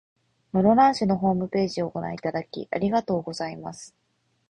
[0.51, 3.95] 室蘭市のホームページをご覧いただき、ありがとうございます。